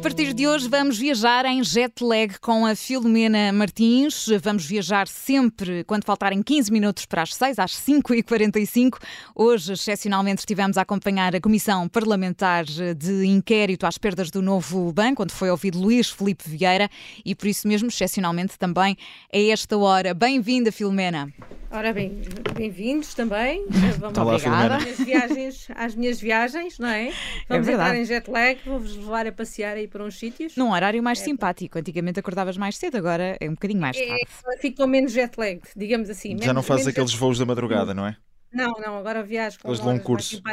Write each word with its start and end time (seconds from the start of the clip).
a 0.00 0.02
partir 0.02 0.32
de 0.32 0.48
hoje 0.48 0.66
vamos 0.66 0.98
viajar 0.98 1.44
em 1.44 1.62
jet 1.62 2.02
lag 2.02 2.40
com 2.40 2.64
a 2.64 2.74
Filomena 2.74 3.52
Martins. 3.52 4.28
Vamos 4.42 4.64
viajar 4.64 5.06
sempre 5.06 5.84
quando 5.84 6.06
faltarem 6.06 6.42
15 6.42 6.72
minutos 6.72 7.04
para 7.04 7.20
as 7.20 7.34
6, 7.34 7.58
às 7.58 7.72
5h45. 7.72 8.96
Hoje, 9.34 9.74
excepcionalmente, 9.74 10.38
estivemos 10.38 10.78
a 10.78 10.82
acompanhar 10.82 11.36
a 11.36 11.40
Comissão 11.40 11.86
Parlamentar 11.86 12.64
de 12.64 13.26
Inquérito 13.26 13.84
às 13.84 13.98
perdas 13.98 14.30
do 14.30 14.40
novo 14.40 14.90
banco, 14.90 15.22
onde 15.22 15.34
foi 15.34 15.50
ouvido 15.50 15.78
Luís 15.78 16.08
Felipe 16.08 16.48
Vieira 16.48 16.88
e 17.22 17.34
por 17.34 17.46
isso 17.46 17.68
mesmo, 17.68 17.88
excepcionalmente, 17.88 18.58
também 18.58 18.96
a 19.30 19.38
esta 19.38 19.76
hora. 19.76 20.14
Bem-vinda, 20.14 20.72
Filomena. 20.72 21.30
Ora 21.72 21.92
bem, 21.92 22.20
bem-vindos 22.52 23.14
também. 23.14 23.64
Vamos 24.00 24.18
Olá, 24.18 24.34
obrigada. 24.34 24.76
Às 24.76 24.82
minhas, 24.82 24.98
viagens, 24.98 25.68
às 25.72 25.94
minhas 25.94 26.20
viagens, 26.20 26.78
não 26.80 26.88
é? 26.88 27.12
Vamos 27.48 27.68
é 27.68 27.72
entrar 27.72 27.94
em 27.94 28.04
jet 28.04 28.28
lag, 28.28 28.58
vou-vos 28.66 28.96
levar 28.96 29.24
a 29.28 29.30
passear 29.30 29.76
aí 29.76 29.86
para 29.90 30.04
uns 30.04 30.18
sítios. 30.18 30.56
Num 30.56 30.72
horário 30.72 31.02
mais 31.02 31.20
é, 31.20 31.24
simpático. 31.24 31.78
Antigamente 31.78 32.18
acordavas 32.18 32.56
mais 32.56 32.76
cedo, 32.76 32.96
agora 32.96 33.36
é 33.40 33.48
um 33.48 33.54
bocadinho 33.54 33.80
mais 33.80 33.96
é, 33.96 34.06
tarde. 34.06 34.26
É, 34.54 34.58
fico 34.58 34.78
com 34.78 34.86
menos 34.86 35.12
jet 35.12 35.36
lag, 35.36 35.60
digamos 35.76 36.08
assim. 36.08 36.36
Já 36.40 36.54
não 36.54 36.62
fazes 36.62 36.86
aqueles 36.86 37.12
voos 37.12 37.38
da 37.38 37.44
madrugada, 37.44 37.92
não 37.92 38.06
é? 38.06 38.16
Não, 38.52 38.72
não, 38.80 38.98
agora 38.98 39.22
viajo 39.22 39.58
com 39.60 39.68
Aqueles 39.68 39.80
de 39.80 39.86
longo 39.86 40.02
curso. 40.02 40.42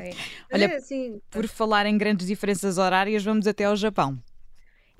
É. 0.00 0.10
Olha, 0.52 0.64
é, 0.64 0.76
assim, 0.76 1.20
por 1.30 1.46
falar 1.46 1.86
em 1.86 1.96
grandes 1.96 2.26
diferenças 2.26 2.78
horárias, 2.78 3.22
vamos 3.22 3.46
até 3.46 3.64
ao 3.64 3.76
Japão. 3.76 4.18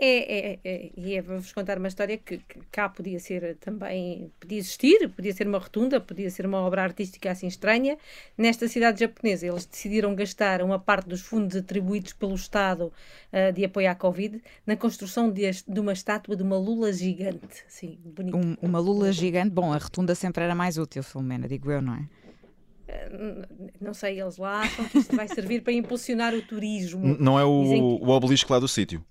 É, 0.04 0.54
é, 0.54 0.58
é, 0.64 0.90
e 0.96 1.14
é, 1.14 1.22
vou-vos 1.22 1.52
contar 1.52 1.78
uma 1.78 1.86
história 1.86 2.18
que, 2.18 2.38
que, 2.38 2.58
cá 2.72 2.88
podia 2.88 3.20
ser 3.20 3.56
também, 3.60 4.32
podia 4.40 4.58
existir, 4.58 5.08
podia 5.10 5.32
ser 5.32 5.46
uma 5.46 5.58
rotunda, 5.58 6.00
podia 6.00 6.28
ser 6.28 6.44
uma 6.44 6.58
obra 6.58 6.82
artística 6.82 7.30
assim 7.30 7.46
estranha. 7.46 7.96
Nesta 8.36 8.66
cidade 8.66 8.98
japonesa, 8.98 9.46
eles 9.46 9.64
decidiram 9.64 10.12
gastar 10.16 10.60
uma 10.60 10.76
parte 10.76 11.08
dos 11.08 11.20
fundos 11.20 11.54
atribuídos 11.54 12.14
pelo 12.14 12.34
Estado 12.34 12.92
uh, 13.32 13.52
de 13.54 13.64
apoio 13.64 13.88
à 13.88 13.94
Covid 13.94 14.42
na 14.66 14.74
construção 14.74 15.30
de, 15.30 15.48
de, 15.68 15.78
uma 15.78 15.92
estátua 15.92 16.34
de 16.34 16.42
uma 16.42 16.58
lula 16.58 16.92
gigante. 16.92 17.62
Sim, 17.68 17.96
bonita. 18.04 18.36
Um, 18.36 18.56
uma 18.60 18.80
lula 18.80 19.12
gigante, 19.12 19.50
bom, 19.50 19.72
a 19.72 19.78
rotunda 19.78 20.16
sempre 20.16 20.42
era 20.42 20.52
mais 20.56 20.78
útil, 20.78 21.04
Filomena, 21.04 21.46
digo 21.46 21.70
eu, 21.70 21.80
não 21.80 21.94
é? 21.94 22.08
Ah, 22.88 23.48
não 23.80 23.94
sei, 23.94 24.20
eles 24.20 24.36
lá 24.36 24.62
acham 24.62 24.84
que 24.88 24.98
isto 24.98 25.14
vai 25.14 25.28
servir 25.28 25.62
para 25.62 25.72
impulsionar 25.72 26.34
o 26.34 26.42
turismo. 26.42 27.16
Não 27.20 27.38
é 27.38 27.44
o, 27.44 27.62
que... 27.62 28.04
o 28.04 28.08
obelisco 28.08 28.52
lá 28.52 28.58
do 28.58 28.66
sítio? 28.66 29.04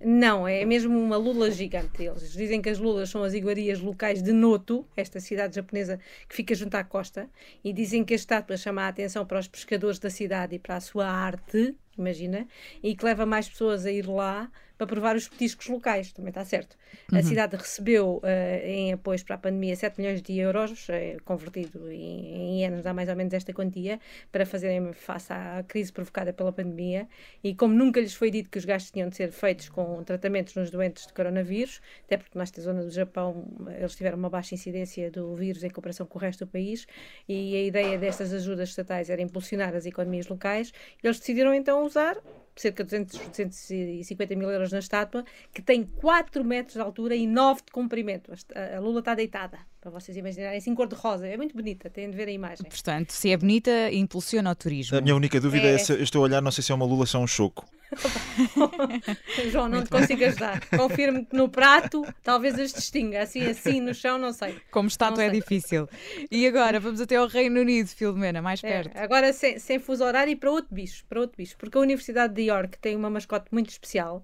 Não, 0.00 0.46
é 0.46 0.64
mesmo 0.64 0.96
uma 0.96 1.16
lula 1.16 1.50
gigante. 1.50 2.04
Eles 2.04 2.32
dizem 2.32 2.62
que 2.62 2.68
as 2.68 2.78
lulas 2.78 3.10
são 3.10 3.22
as 3.24 3.34
iguarias 3.34 3.80
locais 3.80 4.22
de 4.22 4.32
Noto, 4.32 4.86
esta 4.96 5.18
cidade 5.18 5.56
japonesa 5.56 5.98
que 6.28 6.36
fica 6.36 6.54
junto 6.54 6.76
à 6.76 6.84
costa, 6.84 7.28
e 7.64 7.72
dizem 7.72 8.04
que 8.04 8.14
a 8.14 8.16
estátua 8.16 8.56
chama 8.56 8.82
a 8.82 8.88
atenção 8.88 9.26
para 9.26 9.40
os 9.40 9.48
pescadores 9.48 9.98
da 9.98 10.08
cidade 10.08 10.54
e 10.54 10.58
para 10.58 10.76
a 10.76 10.80
sua 10.80 11.08
arte, 11.08 11.74
imagina, 11.98 12.46
e 12.82 12.94
que 12.94 13.04
leva 13.04 13.26
mais 13.26 13.48
pessoas 13.48 13.86
a 13.86 13.90
ir 13.90 14.06
lá 14.06 14.50
para 14.78 14.86
provar 14.86 15.16
os 15.16 15.28
petiscos 15.28 15.66
locais, 15.66 16.12
também 16.12 16.28
está 16.28 16.44
certo. 16.44 16.76
Uhum. 17.12 17.18
A 17.18 17.22
cidade 17.22 17.56
recebeu, 17.56 18.18
uh, 18.18 18.64
em 18.64 18.92
apoios 18.92 19.24
para 19.24 19.34
a 19.34 19.38
pandemia, 19.38 19.74
7 19.74 20.00
milhões 20.00 20.22
de 20.22 20.38
euros, 20.38 20.88
uh, 20.88 21.22
convertido 21.24 21.90
em, 21.90 21.96
em 21.96 22.60
ienes, 22.60 22.84
dá 22.84 22.94
mais 22.94 23.08
ou 23.08 23.16
menos 23.16 23.34
esta 23.34 23.52
quantia, 23.52 23.98
para 24.30 24.46
fazerem 24.46 24.92
face 24.92 25.32
à 25.32 25.64
crise 25.66 25.92
provocada 25.92 26.32
pela 26.32 26.52
pandemia. 26.52 27.08
E 27.42 27.56
como 27.56 27.74
nunca 27.74 28.00
lhes 28.00 28.14
foi 28.14 28.30
dito 28.30 28.48
que 28.48 28.56
os 28.56 28.64
gastos 28.64 28.92
tinham 28.92 29.08
de 29.08 29.16
ser 29.16 29.32
feitos 29.32 29.68
com 29.68 30.04
tratamentos 30.04 30.54
nos 30.54 30.70
doentes 30.70 31.08
de 31.08 31.12
coronavírus, 31.12 31.80
até 32.04 32.16
porque 32.16 32.38
nesta 32.38 32.60
zona 32.60 32.84
do 32.84 32.90
Japão 32.90 33.48
eles 33.76 33.96
tiveram 33.96 34.16
uma 34.16 34.30
baixa 34.30 34.54
incidência 34.54 35.10
do 35.10 35.34
vírus 35.34 35.64
em 35.64 35.70
comparação 35.70 36.06
com 36.06 36.18
o 36.18 36.22
resto 36.22 36.46
do 36.46 36.50
país, 36.50 36.86
e 37.28 37.56
a 37.56 37.62
ideia 37.64 37.98
destas 37.98 38.32
ajudas 38.32 38.68
estatais 38.68 39.10
era 39.10 39.20
impulsionar 39.20 39.74
as 39.74 39.86
economias 39.86 40.28
locais, 40.28 40.72
eles 41.02 41.18
decidiram 41.18 41.52
então 41.52 41.87
usar 41.88 42.16
cerca 42.60 42.84
de 42.84 42.90
200, 42.90 43.18
250 43.30 44.34
mil 44.34 44.50
euros 44.50 44.72
na 44.72 44.80
estátua, 44.80 45.24
que 45.52 45.62
tem 45.62 45.84
4 45.84 46.44
metros 46.44 46.74
de 46.74 46.80
altura 46.80 47.14
e 47.14 47.26
9 47.26 47.62
de 47.66 47.72
comprimento. 47.72 48.32
A, 48.54 48.76
a 48.76 48.80
Lula 48.80 48.98
está 48.98 49.14
deitada, 49.14 49.58
para 49.80 49.90
vocês 49.90 50.16
imaginarem, 50.16 50.58
assim 50.58 50.74
cor 50.74 50.88
de 50.88 50.94
rosa. 50.94 51.26
É 51.26 51.36
muito 51.36 51.54
bonita, 51.54 51.88
têm 51.88 52.10
de 52.10 52.16
ver 52.16 52.28
a 52.28 52.32
imagem. 52.32 52.68
Portanto, 52.68 53.12
se 53.12 53.30
é 53.30 53.36
bonita, 53.36 53.70
impulsiona 53.92 54.50
o 54.50 54.54
turismo. 54.54 54.98
A 54.98 55.00
minha 55.00 55.14
única 55.14 55.40
dúvida 55.40 55.66
é, 55.66 55.74
é 55.74 55.78
se 55.78 55.92
eu 55.92 56.02
estou 56.02 56.22
a 56.22 56.24
olhar, 56.24 56.42
não 56.42 56.50
sei 56.50 56.62
se 56.64 56.72
é 56.72 56.74
uma 56.74 56.84
Lula 56.84 57.00
ou 57.00 57.06
se 57.06 57.16
é 57.16 57.18
um 57.18 57.26
choco. 57.26 57.64
João, 59.50 59.68
não 59.68 59.82
te 59.82 59.90
consigo 59.90 60.24
ajudar. 60.24 60.60
Confirmo 60.68 61.24
que 61.24 61.34
no 61.34 61.48
prato 61.48 62.04
talvez 62.22 62.58
as 62.58 62.72
distinga. 62.72 63.22
Assim, 63.22 63.42
assim, 63.44 63.80
no 63.80 63.94
chão, 63.94 64.18
não 64.18 64.32
sei. 64.32 64.56
Como 64.70 64.88
estátua 64.88 65.24
é 65.24 65.30
difícil. 65.30 65.88
E 66.30 66.46
agora, 66.46 66.78
vamos 66.78 67.00
até 67.00 67.16
ao 67.16 67.26
Reino 67.26 67.60
Unido, 67.60 67.88
Filomena, 67.88 68.42
mais 68.42 68.62
é, 68.62 68.68
perto. 68.68 68.96
É, 68.96 69.02
agora 69.02 69.32
sem, 69.32 69.58
sem 69.58 69.78
fuso 69.78 70.04
horário 70.04 70.30
e 70.30 70.36
para 70.36 70.50
outro 70.50 70.74
bicho, 70.74 71.04
para 71.08 71.20
outro 71.20 71.36
bicho. 71.36 71.56
Porque 71.56 71.76
a 71.76 71.80
Universidade 71.80 72.34
de 72.34 72.42
York 72.42 72.78
tem 72.78 72.94
uma 72.96 73.10
mascote 73.10 73.46
muito 73.50 73.70
especial. 73.70 74.22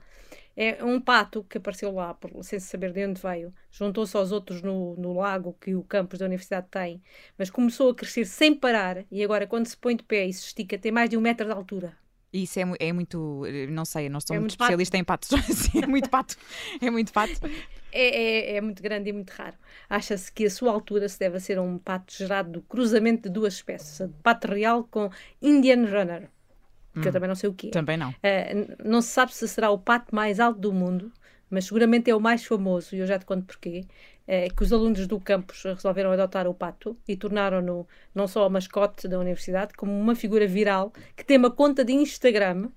É 0.57 0.85
um 0.85 1.01
pato 1.01 1.43
que 1.43 1.59
apareceu 1.59 1.93
lá, 1.93 2.17
sem 2.43 2.61
saber 2.61 2.93
de 2.93 3.05
onde 3.05 3.21
veio. 3.21 3.53
Juntou-se 3.73 4.17
aos 4.17 4.31
outros 4.31 4.63
no, 4.63 4.95
no 4.97 5.13
lago 5.13 5.57
que 5.61 5.75
o 5.75 5.83
campus 5.83 6.21
da 6.21 6.27
universidade 6.27 6.69
tem. 6.71 7.03
Mas 7.37 7.51
começou 7.51 7.91
a 7.91 7.95
crescer 7.95 8.25
sem 8.25 8.55
parar. 8.55 9.05
E 9.11 9.25
agora, 9.25 9.49
quando 9.49 9.67
se 9.67 9.77
põe 9.77 9.97
de 9.97 10.05
pé 10.05 10.27
e 10.27 10.33
se 10.33 10.47
estica, 10.47 10.79
tem 10.79 10.93
mais 10.93 11.11
de 11.11 11.17
um 11.17 11.21
metro 11.21 11.47
de 11.47 11.53
altura. 11.53 12.04
Isso 12.35 12.59
é, 12.59 12.65
é, 12.81 12.93
muito, 12.93 13.45
não 13.71 13.85
sei, 13.85 14.07
eu 14.07 14.11
não 14.11 14.21
sou 14.21 14.35
é 14.35 14.41
muito, 14.41 14.51
muito 14.51 14.61
especialista 14.61 14.99
em 14.99 15.05
patos. 15.05 15.31
É 15.81 15.87
muito 15.87 16.11
pato. 16.11 16.37
É 16.81 16.91
muito 16.91 17.13
pato. 17.13 17.33
É, 17.93 18.53
é, 18.53 18.57
é, 18.57 18.61
muito 18.61 18.83
grande 18.83 19.09
e 19.09 19.13
muito 19.13 19.31
raro. 19.31 19.55
Acha-se 19.89 20.33
que 20.33 20.45
a 20.45 20.51
sua 20.51 20.73
altura 20.73 21.09
se 21.09 21.17
deve 21.17 21.37
a 21.37 21.41
ser 21.41 21.61
um 21.61 21.79
pato 21.79 22.13
gerado 22.13 22.51
do 22.51 22.63
cruzamento 22.63 23.29
de 23.29 23.29
duas 23.29 23.55
espécies, 23.55 24.01
a 24.01 24.09
pato 24.21 24.49
real 24.49 24.83
com 24.91 25.11
Indian 25.41 25.87
Runner, 25.87 26.29
que 26.93 26.99
hum, 26.99 27.03
eu 27.05 27.13
também 27.13 27.29
não 27.29 27.37
sei 27.37 27.49
o 27.49 27.55
que 27.55 27.69
é. 27.69 27.71
Também 27.71 27.97
não. 27.97 28.11
Uh, 28.11 28.77
não 28.85 29.01
se 29.01 29.09
sabe 29.09 29.33
se 29.33 29.47
será 29.47 29.71
o 29.71 29.79
pato 29.79 30.13
mais 30.13 30.41
alto 30.41 30.59
do 30.59 30.73
mundo, 30.73 31.13
mas 31.49 31.67
seguramente 31.67 32.11
é 32.11 32.17
o 32.17 32.21
mais 32.21 32.45
famoso, 32.45 32.97
e 32.97 32.99
eu 32.99 33.07
já 33.07 33.17
te 33.17 33.25
conto 33.25 33.45
porquê 33.45 33.85
é, 34.27 34.49
que 34.49 34.63
os 34.63 34.73
alunos 34.73 35.07
do 35.07 35.21
campus 35.21 35.63
resolveram 35.63 36.13
adotar 36.13 36.47
o 36.47 36.55
pato 36.55 36.97
e 37.07 37.17
tornaram-no 37.17 37.87
não 38.15 38.27
só 38.27 38.45
a 38.45 38.51
mascote 38.51 39.07
da 39.07 39.19
universidade, 39.19 39.75
como 39.75 39.93
uma 39.93 40.15
figura 40.15 40.47
viral 40.47 40.93
que 41.17 41.25
tem 41.25 41.37
uma 41.37 41.51
conta 41.51 41.85
de 41.85 41.93
Instagram 41.93 42.69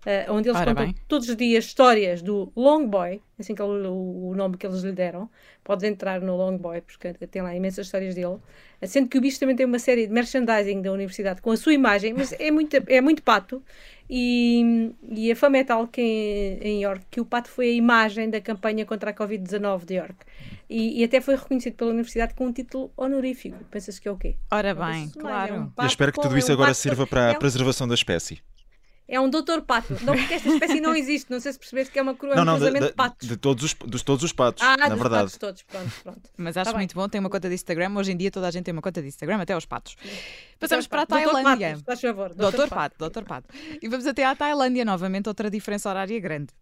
Uh, 0.00 0.32
onde 0.32 0.48
eles 0.48 0.58
Ora 0.58 0.70
contam 0.70 0.86
bem. 0.86 0.94
todos 1.06 1.28
os 1.28 1.36
dias 1.36 1.66
histórias 1.66 2.22
do 2.22 2.50
Long 2.56 2.86
Boy, 2.86 3.20
assim 3.38 3.54
que 3.54 3.60
é 3.60 3.64
o, 3.64 4.30
o, 4.30 4.34
nome 4.34 4.56
que 4.56 4.66
eles 4.66 4.80
lhe 4.80 4.92
deram. 4.92 5.28
Podes 5.62 5.84
entrar 5.84 6.22
no 6.22 6.36
Long 6.36 6.56
Boy, 6.56 6.80
porque 6.80 7.12
tem 7.26 7.42
lá 7.42 7.54
imensas 7.54 7.86
histórias 7.86 8.14
dele. 8.14 8.38
Sendo 8.82 9.10
que 9.10 9.18
o 9.18 9.20
bicho 9.20 9.38
também 9.38 9.54
tem 9.54 9.66
uma 9.66 9.78
série 9.78 10.06
de 10.06 10.12
merchandising 10.12 10.80
da 10.80 10.90
universidade 10.90 11.42
com 11.42 11.50
a 11.50 11.56
sua 11.56 11.74
imagem, 11.74 12.14
mas 12.14 12.32
é 12.32 12.50
muito, 12.50 12.74
é 12.86 13.00
muito 13.02 13.22
pato. 13.22 13.62
E, 14.08 14.90
e 15.08 15.30
a 15.30 15.36
fama 15.36 15.58
é 15.58 15.64
tal 15.64 15.86
que 15.86 16.00
em, 16.00 16.58
em 16.66 16.82
York 16.82 17.04
que 17.10 17.20
o 17.20 17.24
pato 17.24 17.50
foi 17.50 17.66
a 17.66 17.72
imagem 17.72 18.30
da 18.30 18.40
campanha 18.40 18.86
contra 18.86 19.10
a 19.10 19.14
Covid-19 19.14 19.84
de 19.84 19.94
York. 19.94 20.16
E, 20.68 21.00
e, 21.00 21.04
até 21.04 21.20
foi 21.20 21.36
reconhecido 21.36 21.74
pela 21.74 21.90
universidade 21.90 22.32
com 22.34 22.46
um 22.46 22.52
título 22.52 22.90
honorífico. 22.96 23.62
Pensas 23.70 23.98
que 23.98 24.08
é 24.08 24.10
o 24.10 24.16
quê? 24.16 24.36
Ora 24.50 24.74
bem, 24.74 25.10
claro. 25.10 25.54
É 25.54 25.58
um 25.58 25.72
Eu 25.78 25.86
espero 25.86 26.10
que 26.10 26.20
tudo 26.20 26.38
isso 26.38 26.50
é 26.50 26.52
um 26.52 26.54
agora 26.54 26.72
sirva 26.72 27.06
para 27.06 27.32
a 27.32 27.34
preservação 27.34 27.86
da 27.86 27.94
espécie. 27.94 28.40
É 29.10 29.20
um 29.20 29.28
doutor 29.28 29.62
pato. 29.62 29.92
Não, 30.04 30.14
porque 30.14 30.34
esta 30.34 30.48
espécie 30.48 30.80
não 30.80 30.94
existe. 30.94 31.28
Não 31.28 31.40
sei 31.40 31.52
se 31.52 31.58
percebeste 31.58 31.92
que 31.92 31.98
é 31.98 32.02
uma 32.02 32.14
crua, 32.14 32.36
não, 32.36 32.44
não, 32.44 32.54
cruzamento 32.54 32.84
de, 32.84 32.90
de, 32.92 32.96
patos. 32.96 33.28
De 33.28 33.36
todos 33.36 33.64
os, 33.64 33.74
de 33.74 34.04
todos 34.04 34.22
os 34.22 34.32
patos, 34.32 34.62
ah, 34.62 34.76
na 34.76 34.88
dos 34.88 34.98
verdade. 34.98 35.24
Patos 35.24 35.36
todos. 35.36 35.62
Pronto, 35.64 35.90
pronto. 36.04 36.30
Mas 36.36 36.56
acho 36.56 36.70
tá 36.70 36.76
muito 36.76 36.94
bem. 36.94 37.02
bom. 37.02 37.08
Tem 37.08 37.18
uma 37.18 37.28
conta 37.28 37.48
de 37.48 37.54
Instagram. 37.56 37.92
Hoje 37.96 38.12
em 38.12 38.16
dia 38.16 38.30
toda 38.30 38.46
a 38.46 38.50
gente 38.52 38.64
tem 38.64 38.72
uma 38.72 38.80
conta 38.80 39.02
de 39.02 39.08
Instagram, 39.08 39.42
até 39.42 39.56
os 39.56 39.66
patos. 39.66 39.96
Passamos 40.60 40.86
para 40.86 41.02
a 41.02 41.06
Tailândia. 41.06 41.72
Doutor 41.72 41.84
Pato, 41.84 42.00
favor. 42.00 42.28
Doutor, 42.28 42.50
doutor 42.50 42.68
Pato, 42.68 42.96
doutor 42.98 43.24
Pato. 43.24 43.48
E 43.82 43.88
vamos 43.88 44.06
até 44.06 44.24
à 44.24 44.36
Tailândia 44.36 44.84
novamente, 44.84 45.28
outra 45.28 45.50
diferença 45.50 45.88
horária 45.88 46.18
grande. 46.20 46.54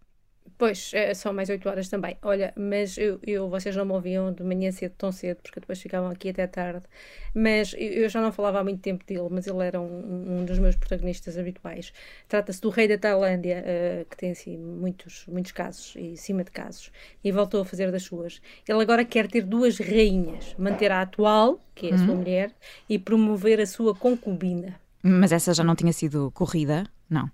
Pois, 0.58 0.90
é, 0.92 1.14
são 1.14 1.32
mais 1.32 1.48
8 1.48 1.68
horas 1.68 1.88
também. 1.88 2.18
Olha, 2.20 2.52
mas 2.56 2.98
eu, 2.98 3.20
eu, 3.24 3.48
vocês 3.48 3.76
não 3.76 3.84
me 3.84 3.92
ouviam 3.92 4.32
de 4.32 4.42
manhã 4.42 4.72
cedo, 4.72 4.92
tão 4.98 5.12
cedo, 5.12 5.38
porque 5.40 5.60
depois 5.60 5.80
ficavam 5.80 6.10
aqui 6.10 6.30
até 6.30 6.48
tarde. 6.48 6.84
Mas 7.32 7.72
eu, 7.74 7.92
eu 7.92 8.08
já 8.08 8.20
não 8.20 8.32
falava 8.32 8.58
há 8.58 8.64
muito 8.64 8.80
tempo 8.80 9.04
dele, 9.06 9.28
mas 9.30 9.46
ele 9.46 9.64
era 9.64 9.80
um, 9.80 10.40
um 10.40 10.44
dos 10.44 10.58
meus 10.58 10.74
protagonistas 10.74 11.38
habituais. 11.38 11.92
Trata-se 12.26 12.60
do 12.60 12.70
rei 12.70 12.88
da 12.88 12.98
Tailândia, 12.98 13.64
uh, 13.64 14.04
que 14.10 14.16
tem 14.16 14.32
assim 14.32 14.58
muitos, 14.58 15.26
muitos 15.28 15.52
casos, 15.52 15.94
e 15.96 16.16
cima 16.16 16.42
de 16.42 16.50
casos, 16.50 16.90
e 17.22 17.30
voltou 17.30 17.60
a 17.60 17.64
fazer 17.64 17.92
das 17.92 18.02
suas. 18.02 18.42
Ele 18.68 18.82
agora 18.82 19.04
quer 19.04 19.28
ter 19.28 19.42
duas 19.42 19.78
rainhas, 19.78 20.56
manter 20.58 20.90
a 20.90 21.02
atual, 21.02 21.60
que 21.72 21.86
é 21.86 21.90
a 21.90 21.92
uhum. 21.92 22.04
sua 22.04 22.14
mulher, 22.16 22.52
e 22.88 22.98
promover 22.98 23.60
a 23.60 23.66
sua 23.66 23.94
concubina. 23.94 24.74
Mas 25.04 25.30
essa 25.30 25.54
já 25.54 25.62
não 25.62 25.76
tinha 25.76 25.92
sido 25.92 26.32
corrida? 26.32 26.84
Não. 27.08 27.30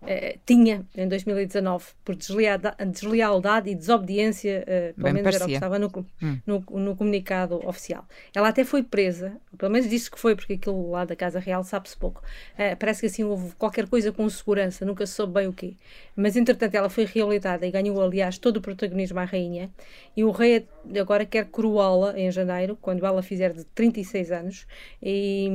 Uh, 0.00 0.38
tinha 0.46 0.86
em 0.96 1.08
2019 1.08 1.86
por 2.04 2.14
deslealdade 2.14 3.68
e 3.68 3.74
desobediência, 3.74 4.62
uh, 4.62 4.94
pelo 4.94 5.04
Bem 5.04 5.12
menos 5.12 5.22
parecia. 5.22 5.38
era 5.38 5.44
o 5.44 5.48
que 5.48 5.54
estava 5.54 5.78
no, 5.78 6.06
hum. 6.22 6.38
no, 6.46 6.80
no, 6.80 6.96
comunicado 6.96 7.60
oficial. 7.66 8.06
Ela 8.32 8.48
até 8.48 8.62
foi 8.62 8.84
presa, 8.84 9.36
pelo 9.56 9.72
menos 9.72 9.90
disse 9.90 10.08
que 10.08 10.18
foi, 10.18 10.36
porque 10.36 10.52
aquilo 10.52 10.92
lá 10.92 11.04
da 11.04 11.16
Casa 11.16 11.40
Real 11.40 11.64
sabe-se 11.64 11.96
pouco. 11.96 12.22
Uh, 12.54 12.76
parece 12.78 13.00
que 13.00 13.06
assim 13.06 13.24
houve 13.24 13.52
qualquer 13.56 13.88
coisa 13.88 14.12
com 14.12 14.28
segurança, 14.30 14.84
nunca 14.84 15.04
se 15.04 15.14
soube 15.14 15.34
bem 15.34 15.48
o 15.48 15.52
quê. 15.52 15.74
Mas 16.14 16.36
entretanto 16.36 16.74
ela 16.76 16.88
foi 16.88 17.04
reabilitada 17.04 17.66
e 17.66 17.70
ganhou, 17.70 18.00
aliás, 18.00 18.38
todo 18.38 18.58
o 18.58 18.60
protagonismo 18.60 19.18
à 19.18 19.24
rainha. 19.24 19.68
E 20.16 20.22
o 20.22 20.30
rei 20.30 20.66
agora 21.00 21.26
quer 21.26 21.46
coroá-la 21.46 22.18
em 22.18 22.30
janeiro, 22.30 22.76
quando 22.80 23.04
ela 23.04 23.22
fizer 23.22 23.52
de 23.52 23.64
36 23.64 24.32
anos. 24.32 24.66
E 25.02 25.50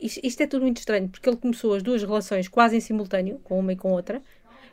isto, 0.00 0.20
isto 0.22 0.42
é 0.42 0.46
tudo 0.46 0.62
muito 0.62 0.78
estranho, 0.78 1.08
porque 1.08 1.28
ele 1.28 1.36
começou 1.36 1.74
as 1.74 1.82
duas 1.82 2.02
relações 2.02 2.48
quase 2.48 2.76
em 2.76 2.80
simultâneo 2.80 3.38
com 3.44 3.58
uma 3.58 3.72
e 3.72 3.76
com 3.76 3.92
outra. 3.92 4.18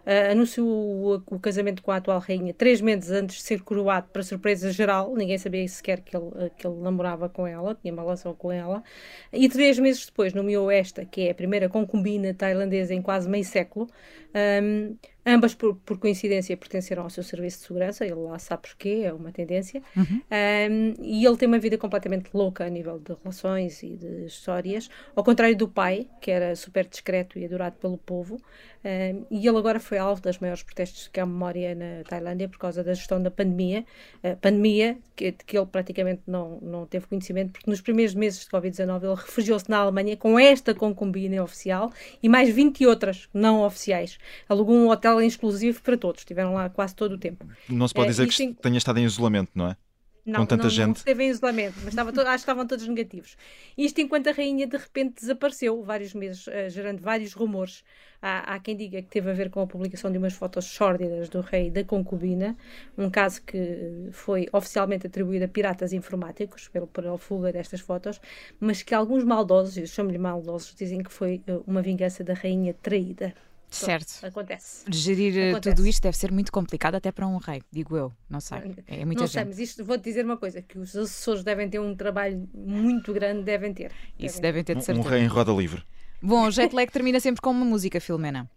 uh, 0.05 0.31
anunciou 0.31 0.67
o, 0.67 1.23
o, 1.35 1.39
casamento 1.39 1.81
com 1.81 1.91
a 1.91 1.97
atual 1.97 2.19
rainha 2.19 2.53
três 2.53 2.81
meses 2.81 3.09
antes 3.11 3.37
de 3.37 3.41
ser 3.43 3.61
coroado, 3.61 4.07
para 4.11 4.23
surpresa 4.23 4.71
geral. 4.71 5.15
Ninguém 5.15 5.37
sabia 5.37 5.67
sequer 5.67 6.01
que 6.01 6.15
ele, 6.15 6.49
que 6.57 6.67
ele 6.67 6.77
namorava 6.81 7.29
com 7.29 7.47
ela, 7.47 7.75
tinha 7.75 7.93
uma 7.93 8.03
relação 8.03 8.33
com 8.33 8.51
ela. 8.51 8.83
E 9.31 9.47
três 9.49 9.79
meses 9.79 10.05
depois 10.05 10.33
nomeou 10.33 10.69
esta, 10.69 11.05
que 11.05 11.27
é 11.27 11.31
a 11.31 11.35
primeira 11.35 11.69
concubina 11.69 12.33
tailandesa 12.33 12.93
em 12.93 13.01
quase 13.01 13.29
meio 13.29 13.45
século. 13.45 13.89
Um, 14.35 14.95
Ambas, 15.25 15.53
por, 15.53 15.75
por, 15.77 15.97
coincidência, 15.97 16.55
pertenceram 16.57 17.03
ao 17.03 17.09
seu 17.09 17.23
serviço 17.23 17.59
de 17.59 17.67
segurança, 17.67 18.05
ele 18.05 18.15
lá 18.15 18.37
sabe 18.37 18.63
porquê, 18.63 19.03
é 19.05 19.13
uma 19.13 19.31
tendência. 19.31 19.81
Uhum. 19.95 20.21
Um, 20.31 20.93
e 21.01 21.25
ele 21.25 21.37
tem 21.37 21.47
uma 21.47 21.59
vida 21.59 21.77
completamente 21.77 22.29
louca 22.33 22.65
a 22.65 22.69
nível 22.69 22.99
de 22.99 23.13
relações 23.23 23.81
e 23.83 23.95
de 23.95 24.25
histórias, 24.25 24.89
ao 25.15 25.23
contrário 25.23 25.55
do 25.55 25.67
pai, 25.67 26.07
que 26.19 26.29
era 26.29 26.55
super 26.55 26.85
discreto 26.85 27.39
e 27.39 27.45
adorado 27.45 27.77
pelo 27.77 27.97
povo. 27.97 28.41
Um, 28.83 29.25
e 29.31 29.47
ele 29.47 29.57
agora 29.57 29.79
foi 29.79 29.97
alvo 29.97 30.21
das 30.21 30.39
maiores 30.39 30.61
protestos 30.61 31.07
que 31.07 31.17
há 31.19 31.25
memória 31.25 31.73
na 31.73 32.03
Tailândia 32.03 32.49
por 32.49 32.57
causa 32.57 32.83
da 32.83 32.93
gestão 32.93 33.21
da 33.21 33.31
pandemia. 33.31 33.85
Uh, 34.21 34.35
pandemia 34.37 34.97
que, 35.15 35.31
que 35.31 35.57
ele 35.57 35.65
praticamente 35.65 36.23
não, 36.27 36.59
não 36.61 36.85
teve 36.85 37.07
conhecimento, 37.07 37.51
porque 37.51 37.69
nos 37.69 37.79
primeiros 37.79 38.13
meses 38.13 38.41
de 38.41 38.47
Covid-19 38.47 39.03
ele 39.03 39.15
refugiou-se 39.15 39.69
na 39.69 39.77
Alemanha 39.77 40.17
com 40.17 40.37
esta 40.37 40.73
concubina 40.73 41.41
oficial 41.41 41.91
e 42.21 42.27
mais 42.27 42.49
20 42.49 42.85
outras 42.85 43.29
não 43.33 43.61
oficiais. 43.63 44.17
Alugou 44.49 44.75
um 44.75 44.89
hotel 44.89 45.12
exclusivo 45.21 45.81
para 45.81 45.97
todos, 45.97 46.21
estiveram 46.21 46.53
lá 46.53 46.69
quase 46.69 46.95
todo 46.95 47.13
o 47.13 47.17
tempo. 47.17 47.45
Não 47.69 47.87
se 47.87 47.93
pode 47.93 48.09
dizer 48.09 48.27
que 48.27 48.35
tem... 48.35 48.53
tenha 48.53 48.77
estado 48.77 48.99
em 48.99 49.05
isolamento, 49.05 49.51
não 49.55 49.67
é? 49.69 49.77
Não, 50.25 50.41
com 50.41 50.45
tanta 50.45 50.63
não, 50.63 50.69
gente. 50.69 50.85
não 50.85 50.93
esteve 50.93 51.23
em 51.25 51.29
isolamento, 51.29 51.75
mas 51.79 51.89
estava 51.89 52.13
todo, 52.13 52.27
acho 52.27 52.35
que 52.37 52.41
estavam 52.41 52.65
todos 52.65 52.87
negativos. 52.87 53.35
Isto 53.77 53.99
enquanto 53.99 54.27
a 54.27 54.31
rainha 54.31 54.65
de 54.65 54.77
repente 54.77 55.15
desapareceu 55.19 55.83
vários 55.83 56.13
meses, 56.13 56.47
uh, 56.47 56.69
gerando 56.69 57.01
vários 57.01 57.33
rumores. 57.33 57.83
Há, 58.21 58.53
há, 58.53 58.59
quem 58.59 58.77
diga 58.77 59.01
que 59.01 59.09
teve 59.09 59.29
a 59.29 59.33
ver 59.33 59.49
com 59.49 59.59
a 59.59 59.67
publicação 59.67 60.09
de 60.09 60.17
umas 60.17 60.31
fotos 60.31 60.63
sórdidas 60.63 61.27
do 61.27 61.41
rei 61.41 61.69
da 61.69 61.83
concubina, 61.83 62.55
um 62.97 63.09
caso 63.09 63.41
que 63.41 64.07
foi 64.13 64.47
oficialmente 64.53 65.07
atribuído 65.07 65.43
a 65.43 65.47
piratas 65.49 65.91
informáticos 65.91 66.69
pelo, 66.69 66.87
pela 66.87 67.17
fuga 67.17 67.51
destas 67.51 67.81
fotos, 67.81 68.21
mas 68.61 68.81
que 68.81 68.95
alguns 68.95 69.25
maldosos, 69.25 69.75
eu 69.75 69.87
chamo-lhe 69.87 70.17
maldosos, 70.17 70.73
dizem 70.73 71.03
que 71.03 71.11
foi 71.11 71.41
uh, 71.49 71.61
uma 71.67 71.81
vingança 71.81 72.23
da 72.23 72.33
rainha 72.33 72.73
traída. 72.73 73.33
Certo. 73.73 74.25
Acontece. 74.25 74.85
Gerir 74.89 75.37
eh, 75.37 75.49
Acontece. 75.51 75.75
tudo 75.75 75.87
isto 75.87 76.01
deve 76.01 76.17
ser 76.17 76.31
muito 76.31 76.51
complicado 76.51 76.95
até 76.95 77.11
para 77.11 77.27
um 77.27 77.37
rei, 77.37 77.61
digo 77.71 77.97
eu. 77.97 78.13
Não 78.29 78.39
sei. 78.39 78.59
É 78.87 79.03
muita 79.05 79.21
não 79.21 79.27
sei, 79.27 79.45
mas 79.45 79.59
isto 79.59 79.83
vou-te 79.83 80.03
dizer 80.03 80.23
uma 80.23 80.37
coisa: 80.37 80.61
que 80.61 80.77
os 80.77 80.95
assessores 80.95 81.43
devem 81.43 81.69
ter 81.69 81.79
um 81.79 81.95
trabalho 81.95 82.47
muito 82.53 83.13
grande, 83.13 83.43
devem 83.43 83.73
ter. 83.73 83.91
Isso 84.17 84.41
devem 84.41 84.63
ter 84.63 84.75
de 84.75 84.83
certeza. 84.83 85.07
Um 85.07 85.09
rei 85.09 85.21
em 85.21 85.27
roda 85.27 85.51
livre. 85.51 85.83
Bom, 86.21 86.47
o 86.47 86.51
jet 86.51 86.73
lag 86.73 86.89
termina 86.91 87.19
sempre 87.19 87.41
com 87.41 87.51
uma 87.51 87.65
música, 87.65 87.99
Filomena. 87.99 88.49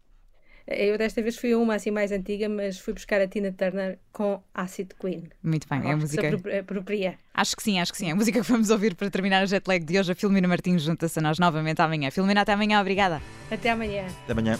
Eu 0.67 0.99
desta 0.99 1.23
vez 1.23 1.37
fui 1.37 1.55
uma 1.55 1.77
assim 1.77 1.93
mais 1.93 2.11
antiga, 2.11 2.49
mas 2.49 2.79
fui 2.79 2.93
buscar 2.93 3.21
a 3.21 3.29
Tina 3.29 3.53
Turner 3.53 4.01
com 4.13 4.43
Acid 4.53 4.91
Queen. 4.99 5.23
Muito 5.41 5.69
bem, 5.69 5.89
é 5.89 5.93
a 5.93 5.97
música. 5.97 6.29
Apropria. 6.61 7.17
Acho 7.33 7.55
que 7.55 7.63
sim, 7.63 7.79
acho 7.79 7.93
que 7.93 7.99
sim. 7.99 8.09
É 8.09 8.13
a 8.13 8.17
música 8.17 8.41
que 8.41 8.51
vamos 8.51 8.71
ouvir 8.71 8.97
para 8.97 9.09
terminar 9.09 9.45
o 9.45 9.47
jet 9.47 9.67
lag 9.67 9.85
de 9.85 9.99
hoje. 9.99 10.11
A 10.11 10.15
Filomena 10.15 10.49
Martins 10.49 10.83
junta-se 10.83 11.19
a 11.21 11.23
nós 11.23 11.39
novamente 11.39 11.81
amanhã. 11.81 12.11
Filomena, 12.11 12.41
até 12.41 12.53
amanhã, 12.53 12.81
obrigada. 12.81 13.23
Até 13.49 13.71
amanhã. 13.71 14.07
Até 14.25 14.33
amanhã. 14.33 14.59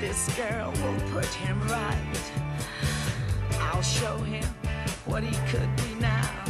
This 0.00 0.36
girl 0.36 0.70
will 0.70 1.10
put 1.10 1.26
him 1.26 1.60
right. 1.68 2.32
I'll 3.60 3.82
show 3.82 4.16
him 4.18 4.44
what 5.06 5.22
he 5.22 5.34
could 5.50 5.68
be 5.76 5.94
now. 6.00 6.44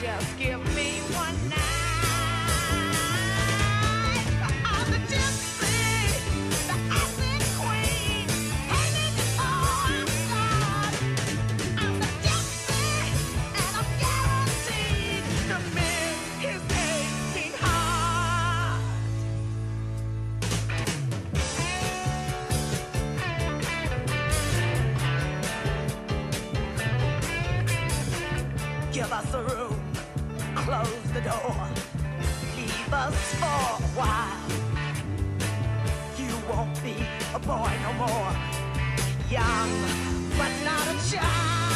Just 0.00 0.38
give 0.38 0.60
me 0.74 1.00
one 1.14 1.48
night. 1.48 1.83
Give 28.94 29.12
us 29.12 29.34
a 29.34 29.42
room, 29.42 29.92
close 30.54 31.02
the 31.12 31.20
door, 31.20 31.56
leave 32.56 32.92
us 32.92 33.34
for 33.34 33.44
a 33.44 33.88
while. 33.98 34.38
You 36.16 36.32
won't 36.48 36.80
be 36.80 37.04
a 37.34 37.38
boy 37.40 37.72
no 37.82 37.92
more, 37.94 38.32
young 39.28 39.70
but 40.38 40.52
not 40.64 40.86
a 40.94 41.10
child. 41.10 41.73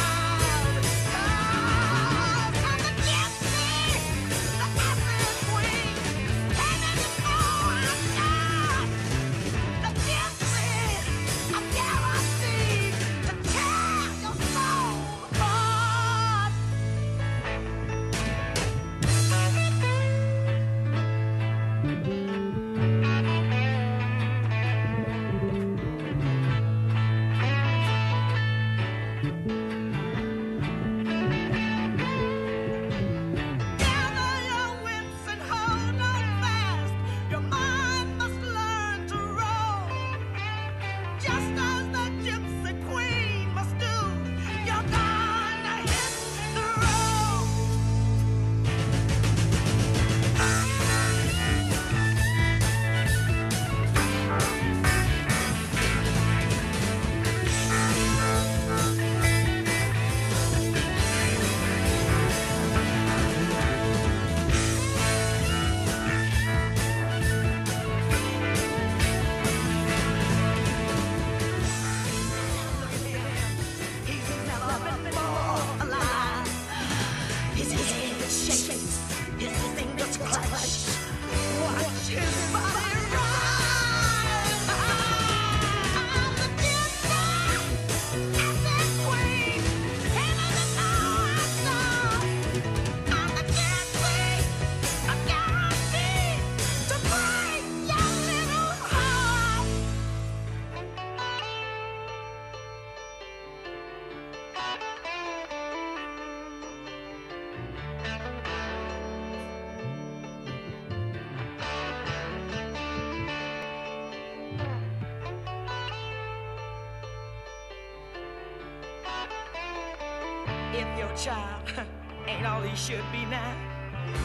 If 120.79 120.97
your 120.97 121.13
child 121.17 121.61
ain't 122.25 122.47
all 122.47 122.61
he 122.61 122.73
should 122.73 123.03
be 123.11 123.25
now, 123.25 123.53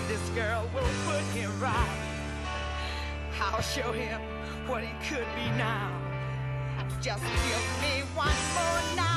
this 0.07 0.21
girl 0.37 0.71
will 0.73 0.89
put 1.05 1.25
him 1.35 1.51
right. 1.61 1.99
I'll 3.41 3.61
show 3.61 3.91
him 3.91 4.21
what 4.69 4.85
he 4.85 4.93
could 5.09 5.27
be 5.35 5.47
now. 5.59 5.91
Just 7.03 7.25
give 7.25 7.67
me 7.83 8.05
one 8.15 8.39
more 8.55 9.14